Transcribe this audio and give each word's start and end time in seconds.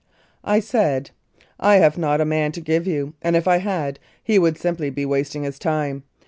I 0.43 0.61
said, 0.61 1.11
"I 1.59 1.75
have 1.75 1.95
not 1.95 2.21
a 2.21 2.25
man 2.25 2.53
to 2.53 2.59
give 2.59 2.87
you, 2.87 3.13
and 3.21 3.35
if 3.35 3.47
I 3.47 3.57
had, 3.57 3.99
he 4.23 4.39
would 4.39 4.57
simply 4.57 4.89
be 4.89 5.05
wasting 5.05 5.43
his 5.43 5.59
time. 5.59 6.01